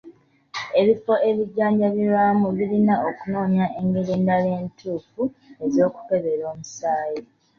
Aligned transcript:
Ebifo 0.79 1.13
ebijjanjabirwamu 1.29 2.47
birina 2.57 2.95
okunoonya 3.09 3.65
engeri 3.79 4.09
endala 4.17 4.49
entuufu 4.61 5.21
ez'okukebera 5.65 6.43
omusaayi. 6.53 7.21